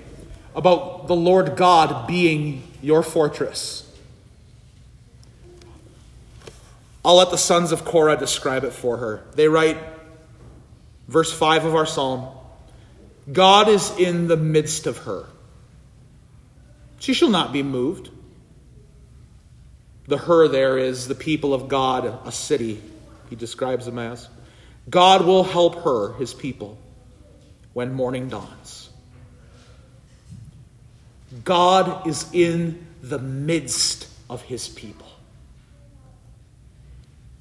about 0.56 1.08
the 1.08 1.16
Lord 1.16 1.56
God 1.56 2.08
being 2.08 2.64
your 2.82 3.04
fortress. 3.04 3.91
I'll 7.04 7.16
let 7.16 7.32
the 7.32 7.38
sons 7.38 7.72
of 7.72 7.84
Korah 7.84 8.18
describe 8.18 8.64
it 8.64 8.74
for 8.74 8.98
her. 8.98 9.24
They 9.36 9.48
write, 9.48 9.78
verse 11.08 11.32
5 11.32 11.66
of 11.66 11.76
our 11.76 11.86
psalm 11.86 12.28
God 13.32 13.70
is 13.70 13.92
in 13.98 14.28
the 14.28 14.38
midst 14.38 14.88
of 14.88 15.00
her. 15.00 15.26
She 17.00 17.14
shall 17.14 17.30
not 17.30 17.54
be 17.54 17.64
moved. 17.64 18.10
The 20.08 20.18
her 20.18 20.48
there 20.48 20.78
is 20.78 21.08
the 21.08 21.16
people 21.16 21.54
of 21.54 21.68
God, 21.68 22.20
a 22.26 22.32
city, 22.32 22.82
he 23.30 23.36
describes 23.36 23.86
them 23.86 24.00
as. 24.00 24.28
God 24.90 25.26
will 25.26 25.44
help 25.44 25.84
her, 25.84 26.14
his 26.14 26.34
people, 26.34 26.78
when 27.74 27.94
morning 27.94 28.28
dawns. 28.28 28.90
God 31.44 32.08
is 32.08 32.28
in 32.34 32.86
the 33.02 33.20
midst 33.20 34.08
of 34.30 34.42
his 34.42 34.68
people. 34.68 35.11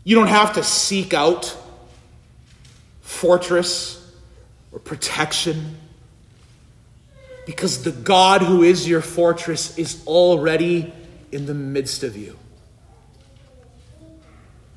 You 0.05 0.17
don't 0.17 0.29
have 0.29 0.55
to 0.55 0.63
seek 0.63 1.13
out 1.13 1.57
fortress 3.01 3.97
or 4.73 4.79
protection 4.79 5.77
because 7.47 7.83
the 7.83 7.93
God 7.93 8.43
who 8.43 8.63
is 8.63 8.89
your 8.89 9.01
fortress 9.01 9.77
is 9.77 10.03
already 10.07 10.93
in 11.33 11.47
the 11.47 11.55
midst 11.55 12.03
of 12.03 12.17
you. 12.17 12.39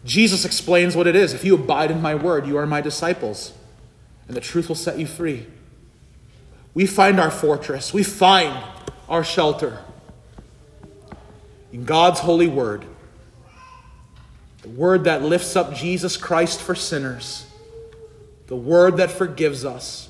Jesus 0.06 0.44
explains 0.44 0.96
what 0.96 1.08
it 1.08 1.16
is. 1.16 1.34
If 1.34 1.46
you 1.46 1.56
abide 1.56 1.92
in 1.92 2.02
my 2.02 2.16
word, 2.16 2.46
you 2.46 2.58
are 2.58 2.66
my 2.66 2.82
disciples, 2.82 3.54
and 4.28 4.36
the 4.36 4.42
truth 4.42 4.68
will 4.68 4.76
set 4.76 5.00
you 5.00 5.06
free. 5.06 5.46
We 6.74 6.86
find 6.86 7.20
our 7.20 7.32
fortress, 7.32 7.94
we 7.94 8.04
find 8.04 8.62
our 9.08 9.24
shelter 9.24 9.80
in 11.72 11.86
God's 11.86 12.20
holy 12.20 12.48
word. 12.48 12.86
The 14.64 14.70
word 14.70 15.04
that 15.04 15.22
lifts 15.22 15.56
up 15.56 15.74
Jesus 15.74 16.18
Christ 16.18 16.62
for 16.62 16.74
sinners, 16.74 17.46
the 18.48 18.56
word 18.56 18.98
that 18.98 19.12
forgives 19.12 19.66
us, 19.66 20.10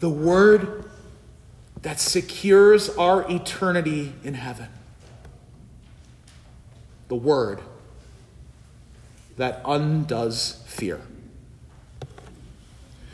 the 0.00 0.10
word 0.10 0.84
that 1.80 1.98
secures 1.98 2.90
our 2.90 3.30
eternity 3.30 4.12
in 4.22 4.34
heaven. 4.34 4.68
The 7.08 7.14
word 7.14 7.60
that 9.36 9.62
undoes 9.64 10.62
fear. 10.66 11.00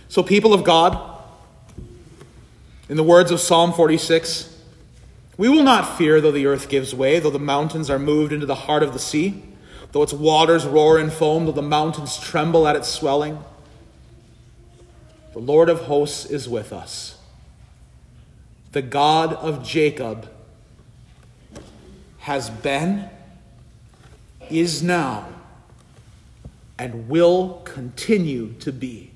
So, 0.09 0.23
people 0.25 0.53
of 0.53 0.65
God, 0.65 1.23
in 2.89 2.97
the 2.97 3.05
words 3.05 3.31
of 3.31 3.39
Psalm 3.39 3.73
46, 3.73 4.57
We 5.37 5.49
will 5.49 5.63
not 5.63 5.97
fear 5.97 6.21
though 6.21 6.33
the 6.33 6.47
earth 6.47 6.69
gives 6.69 6.93
way, 6.93 7.21
though 7.21 7.31
the 7.31 7.39
mountains 7.39 7.89
are 7.89 8.01
moved 8.01 8.33
into 8.33 8.47
the 8.47 8.55
heart 8.55 8.83
of 8.83 8.93
the 8.93 8.99
sea, 8.99 9.45
though 9.93 10.03
its 10.03 10.13
waters 10.13 10.65
roar 10.65 10.99
and 10.99 11.13
foam, 11.13 11.47
though 11.47 11.53
the 11.53 11.63
mountains 11.63 12.19
tremble 12.19 12.67
at 12.69 12.77
its 12.77 12.89
swelling. 12.89 13.43
The 15.33 15.39
Lord 15.39 15.69
of 15.69 15.83
hosts 15.83 16.27
is 16.27 16.49
with 16.49 16.73
us. 16.73 17.19
The 18.73 18.83
God 18.83 19.33
of 19.35 19.65
Jacob 19.65 20.31
has 22.19 22.51
been, 22.51 23.09
is 24.49 24.83
now, 24.83 25.29
and 26.79 27.09
will 27.09 27.63
continue 27.65 28.53
to 28.61 28.73
be 28.73 29.11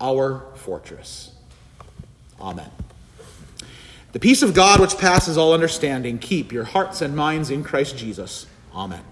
our 0.00 0.44
fortress. 0.56 1.32
Amen. 2.40 2.70
The 4.12 4.18
peace 4.18 4.42
of 4.42 4.54
God, 4.54 4.80
which 4.80 4.98
passes 4.98 5.38
all 5.38 5.52
understanding, 5.52 6.18
keep 6.18 6.50
your 6.50 6.64
hearts 6.64 7.00
and 7.00 7.14
minds 7.14 7.50
in 7.50 7.62
Christ 7.62 7.96
Jesus. 7.96 8.46
Amen. 8.74 9.04